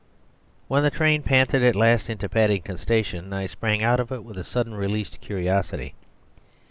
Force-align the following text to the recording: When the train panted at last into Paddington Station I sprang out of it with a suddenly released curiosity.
When 0.67 0.81
the 0.81 0.89
train 0.89 1.21
panted 1.21 1.61
at 1.61 1.75
last 1.75 2.09
into 2.09 2.27
Paddington 2.27 2.77
Station 2.77 3.31
I 3.33 3.45
sprang 3.45 3.83
out 3.83 3.99
of 3.99 4.11
it 4.11 4.23
with 4.23 4.35
a 4.39 4.43
suddenly 4.43 4.79
released 4.79 5.21
curiosity. 5.21 5.93